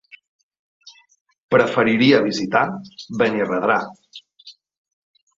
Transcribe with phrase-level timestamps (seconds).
[1.55, 2.61] Preferiria visitar
[3.19, 3.77] Benirredrà.